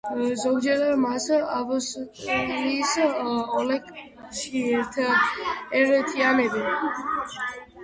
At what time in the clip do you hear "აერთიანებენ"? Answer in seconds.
4.73-6.85